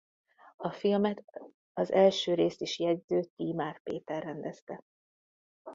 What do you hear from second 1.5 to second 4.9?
az első részt is jegyző Tímár Péter rendezte.